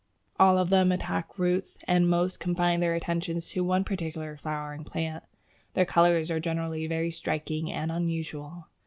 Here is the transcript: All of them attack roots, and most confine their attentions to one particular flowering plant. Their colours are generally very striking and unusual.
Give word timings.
All 0.39 0.57
of 0.57 0.71
them 0.71 0.91
attack 0.91 1.37
roots, 1.37 1.77
and 1.87 2.09
most 2.09 2.39
confine 2.39 2.79
their 2.79 2.95
attentions 2.95 3.49
to 3.49 3.63
one 3.63 3.83
particular 3.83 4.35
flowering 4.35 4.83
plant. 4.83 5.23
Their 5.75 5.85
colours 5.85 6.31
are 6.31 6.39
generally 6.39 6.87
very 6.87 7.11
striking 7.11 7.71
and 7.71 7.91
unusual. 7.91 8.65